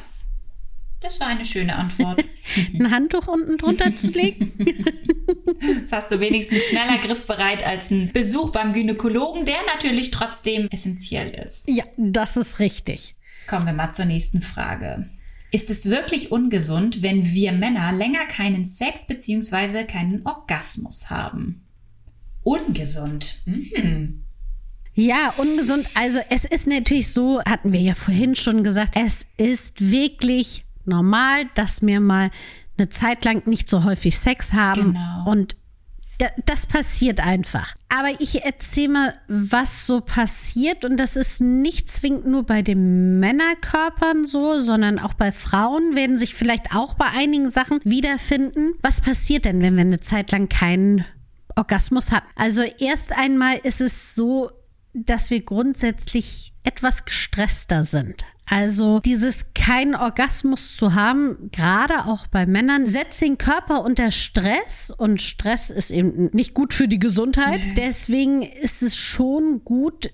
[1.01, 2.25] Das war eine schöne Antwort.
[2.75, 4.53] Ein Handtuch unten drunter zu legen.
[5.61, 11.31] Jetzt hast du wenigstens schneller griffbereit als ein Besuch beim Gynäkologen, der natürlich trotzdem essentiell
[11.31, 11.69] ist.
[11.69, 13.17] Ja, das ist richtig.
[13.49, 15.09] Kommen wir mal zur nächsten Frage.
[15.51, 19.85] Ist es wirklich ungesund, wenn wir Männer länger keinen Sex bzw.
[19.85, 21.67] keinen Orgasmus haben?
[22.43, 23.37] Ungesund.
[23.47, 24.25] Mhm.
[24.95, 25.89] Ja, ungesund.
[25.95, 31.47] Also es ist natürlich so, hatten wir ja vorhin schon gesagt, es ist wirklich normal,
[31.55, 32.31] dass wir mal
[32.77, 34.93] eine Zeit lang nicht so häufig Sex haben.
[34.93, 35.31] Genau.
[35.31, 35.57] Und
[36.19, 37.75] da, das passiert einfach.
[37.89, 40.85] Aber ich erzähle mal, was so passiert.
[40.85, 46.19] Und das ist nicht zwingend nur bei den Männerkörpern so, sondern auch bei Frauen werden
[46.19, 48.75] sich vielleicht auch bei einigen Sachen wiederfinden.
[48.83, 51.05] Was passiert denn, wenn wir eine Zeit lang keinen
[51.57, 52.27] Orgasmus hatten?
[52.37, 54.51] Also erst einmal ist es so,
[54.95, 58.25] dass wir grundsätzlich etwas gestresster sind.
[58.47, 64.91] Also dieses keinen Orgasmus zu haben, gerade auch bei Männern, setzt den Körper unter Stress
[64.95, 67.61] und Stress ist eben nicht gut für die Gesundheit.
[67.77, 70.11] Deswegen ist es schon gut,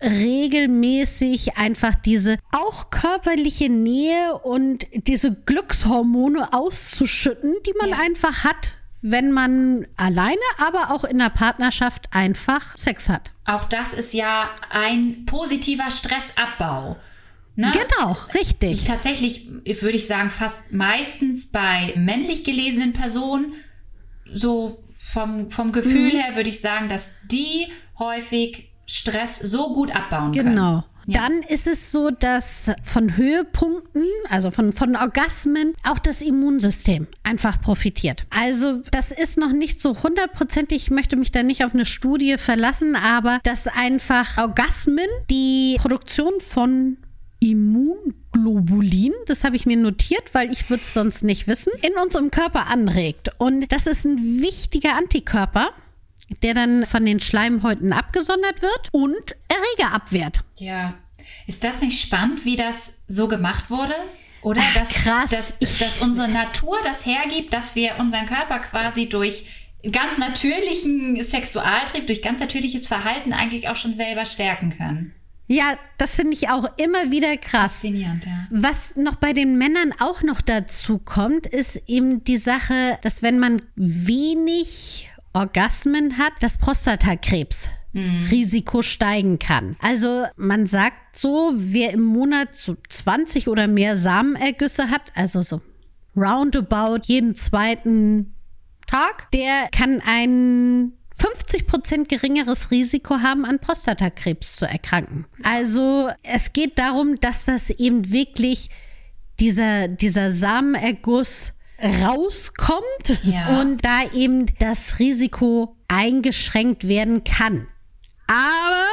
[0.00, 7.98] regelmäßig einfach diese auch körperliche Nähe und diese Glückshormone auszuschütten, die man Ja.
[7.98, 13.30] einfach hat, wenn man alleine, aber auch in der Partnerschaft einfach Sex hat.
[13.44, 16.96] Auch das ist ja ein positiver Stressabbau.
[17.54, 17.70] Ne?
[17.72, 18.86] Genau, richtig.
[18.86, 23.52] Tatsächlich würde ich sagen, fast meistens bei männlich gelesenen Personen,
[24.32, 26.16] so vom, vom Gefühl Mhm.
[26.16, 27.66] her würde ich sagen, dass die
[27.98, 30.54] häufig Stress so gut abbauen können.
[30.54, 30.84] Genau.
[31.06, 31.20] Ja.
[31.20, 37.60] Dann ist es so, dass von Höhepunkten, also von, von Orgasmen, auch das Immunsystem einfach
[37.60, 38.24] profitiert.
[38.30, 42.38] Also das ist noch nicht so hundertprozentig, ich möchte mich da nicht auf eine Studie
[42.38, 46.96] verlassen, aber dass einfach Orgasmen die Produktion von
[47.40, 52.30] Immunglobulin, das habe ich mir notiert, weil ich würde es sonst nicht wissen, in unserem
[52.30, 53.30] Körper anregt.
[53.38, 55.70] Und das ist ein wichtiger Antikörper,
[56.42, 60.40] der dann von den Schleimhäuten abgesondert wird und Erreger abwehrt.
[60.58, 60.94] Ja.
[61.46, 63.94] Ist das nicht spannend, wie das so gemacht wurde?
[64.42, 65.30] Oder Ach, dass, krass.
[65.30, 69.46] Dass, dass unsere Natur das hergibt, dass wir unseren Körper quasi durch
[69.90, 75.14] ganz natürlichen Sexualtrieb, durch ganz natürliches Verhalten eigentlich auch schon selber stärken können.
[75.46, 77.74] Ja, das finde ich auch immer wieder krass.
[77.74, 78.46] Faszinierend, ja.
[78.50, 83.38] Was noch bei den Männern auch noch dazu kommt, ist eben die Sache, dass wenn
[83.38, 87.68] man wenig Orgasmen hat, das Prostatakrebs.
[87.96, 89.76] Risiko steigen kann.
[89.80, 95.60] Also man sagt so, wer im Monat so 20 oder mehr Samenergüsse hat, also so
[96.16, 98.34] roundabout jeden zweiten
[98.88, 105.26] Tag, der kann ein 50% geringeres Risiko haben, an Prostatakrebs zu erkranken.
[105.44, 108.70] Also es geht darum, dass das eben wirklich
[109.38, 113.60] dieser, dieser Samenerguss rauskommt Ja.
[113.60, 117.66] und da eben das Risiko eingeschränkt werden kann.
[118.26, 118.84] Aber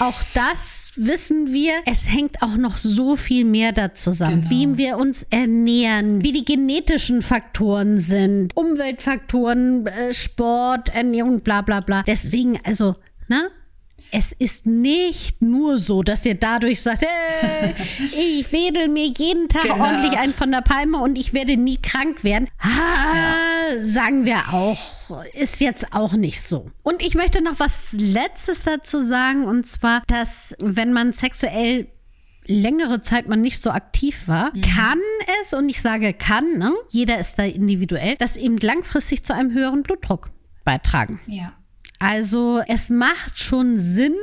[0.00, 4.50] auch das wissen wir, es hängt auch noch so viel mehr da zusammen, Genau.
[4.50, 11.80] wie wir uns ernähren, wie die genetischen Faktoren sind, Umweltfaktoren, äh, Sport, Ernährung, bla bla
[11.80, 12.02] bla.
[12.02, 12.96] Deswegen, also,
[13.28, 13.50] ne?
[14.10, 19.62] Es ist nicht nur so, dass ihr dadurch sagt, hey, ich wedel mir jeden Tag
[19.64, 19.84] Genau.
[19.84, 22.48] ordentlich einen von der Palme und ich werde nie krank werden.
[22.60, 24.78] Ha, Sagen wir auch,
[25.34, 26.70] ist jetzt auch nicht so.
[26.82, 31.88] Und ich möchte noch was Letztes dazu sagen, und zwar, dass wenn man sexuell
[32.46, 34.98] längere Zeit man nicht so aktiv war, kann
[35.42, 39.52] es, und ich sage kann, ne, jeder ist da individuell, das eben langfristig zu einem
[39.52, 40.30] höheren Blutdruck
[40.64, 41.20] beitragen.
[41.26, 41.52] Ja.
[41.98, 44.14] Also es macht schon Sinn,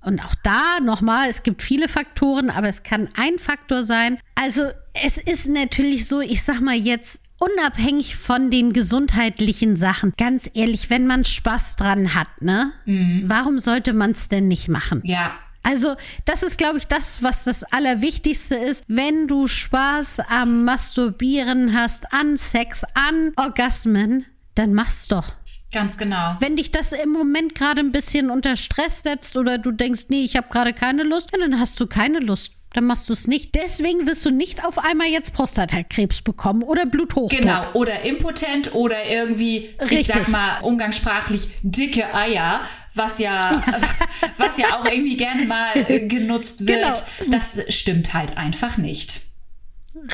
[0.00, 4.18] und auch da nochmal, es gibt viele Faktoren, aber es kann ein Faktor sein.
[4.36, 10.50] Also es ist natürlich so, ich sag mal jetzt, unabhängig von den gesundheitlichen Sachen, ganz
[10.54, 12.72] ehrlich, wenn man Spaß dran hat, ne?
[12.84, 13.24] Mhm.
[13.26, 15.02] Warum sollte man es denn nicht machen?
[15.04, 15.32] Ja.
[15.62, 18.84] Also, das ist, glaube ich, das, was das Allerwichtigste ist.
[18.88, 25.34] Wenn du Spaß am Masturbieren hast, an Sex, an Orgasmen, dann mach's doch.
[25.72, 26.36] Ganz genau.
[26.40, 30.22] Wenn dich das im Moment gerade ein bisschen unter Stress setzt oder du denkst, nee,
[30.22, 32.52] ich habe gerade keine Lust, dann hast du keine Lust.
[32.74, 33.54] Dann machst du es nicht.
[33.54, 37.40] Deswegen wirst du nicht auf einmal jetzt Prostatakrebs bekommen oder Bluthochdruck.
[37.40, 40.00] Genau, oder impotent oder irgendwie, Richtig.
[40.00, 42.62] ich sag mal umgangssprachlich dicke Eier,
[42.94, 43.62] was ja,
[44.36, 45.72] was ja auch irgendwie gerne mal
[46.08, 47.04] genutzt wird.
[47.18, 47.30] Genau.
[47.30, 49.27] Das stimmt halt einfach nicht.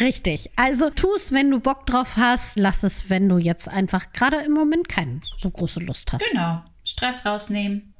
[0.01, 0.51] Richtig.
[0.57, 2.59] Also tu es, wenn du Bock drauf hast.
[2.59, 6.28] Lass es, wenn du jetzt einfach gerade im Moment keine so große Lust hast.
[6.30, 6.62] Genau.
[6.85, 7.95] Stress rausnehmen.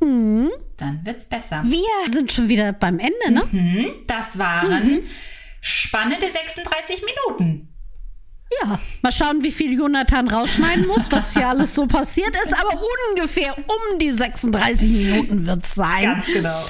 [0.00, 0.50] Mhm.
[0.76, 1.62] Dann wird's besser.
[1.66, 3.44] Wir sind schon wieder beim Ende, ne?
[3.50, 3.86] Mhm.
[4.06, 5.02] Das waren mhm.
[5.60, 7.68] spannende 36 Minuten.
[8.62, 12.52] Ja, mal schauen, wie viel Jonathan rausschneiden muss, was hier alles so passiert ist.
[12.54, 16.02] Aber ungefähr um die 36 Minuten wird's sein.
[16.02, 16.64] Ganz genau.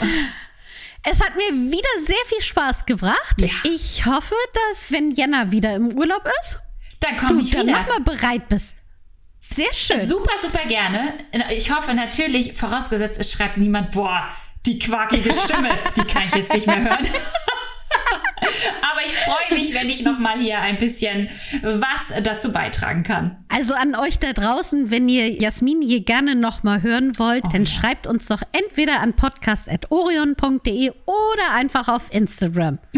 [1.02, 3.36] Es hat mir wieder sehr viel Spaß gebracht.
[3.38, 3.48] Ja.
[3.64, 6.60] Ich hoffe, dass, wenn Jenna wieder im Urlaub ist,
[7.00, 7.78] dann komme ich dann wieder.
[7.78, 8.76] nochmal bereit bist.
[9.38, 10.04] Sehr schön.
[10.06, 11.14] Super, super gerne.
[11.50, 14.28] Ich hoffe natürlich, vorausgesetzt, es schreibt niemand, boah,
[14.66, 17.08] die quakige Stimme, die kann ich jetzt nicht mehr hören.
[18.40, 21.28] Aber ich freue mich, wenn ich nochmal hier ein bisschen
[21.62, 23.44] was dazu beitragen kann.
[23.48, 27.64] Also an euch da draußen, wenn ihr Jasmin hier gerne nochmal hören wollt, oh, dann
[27.64, 27.70] ja.
[27.70, 32.78] schreibt uns doch entweder an podcast.orion.de oder einfach auf Instagram.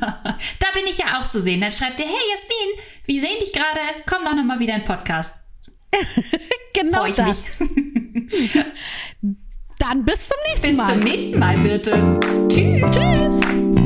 [0.00, 1.60] da bin ich ja auch zu sehen.
[1.60, 4.86] Dann schreibt ihr, hey Jasmin, wir sehen dich gerade, komm doch nochmal wieder in den
[4.86, 5.46] Podcast.
[6.74, 7.44] genau Freu ich das.
[7.58, 8.64] Mich.
[9.78, 10.86] Dann bis zum nächsten Mal.
[10.86, 12.20] Bis zum nächsten Mal, bitte.
[12.48, 12.82] Tschüss.
[12.90, 13.85] Tschüss.